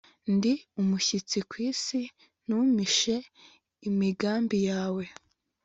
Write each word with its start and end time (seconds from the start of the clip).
ndi 0.35 0.51
umushyitsi 0.81 1.37
ku 1.49 1.55
isi, 1.69 2.01
ntumpishe 2.45 3.15
imigambi 3.87 4.57
yawe 4.69 5.03